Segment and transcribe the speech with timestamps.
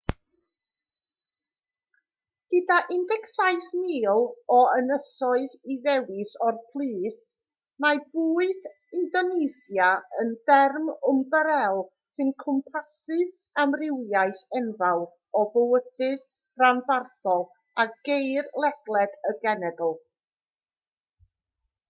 [2.53, 4.15] gyda 17,000
[4.55, 7.19] o ynysoedd i ddewis o'u plith
[7.85, 8.65] mae bwyd
[9.01, 9.91] indonesia
[10.23, 11.85] yn derm ymbarél
[12.15, 13.19] sy'n cwmpasu
[13.65, 15.07] amrywiaeth enfawr
[15.41, 16.27] o fwydydd
[16.63, 17.47] rhanbarthol
[17.85, 19.97] a geir ledled y genedl